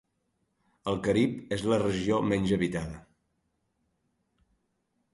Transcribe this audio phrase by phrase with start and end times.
[0.91, 2.99] El carib és la regió menys habitada.